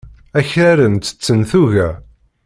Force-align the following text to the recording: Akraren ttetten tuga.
Akraren 0.39 0.93
ttetten 0.97 1.39
tuga. 1.49 1.89